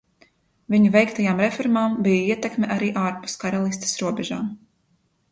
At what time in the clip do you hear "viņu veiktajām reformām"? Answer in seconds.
0.75-1.99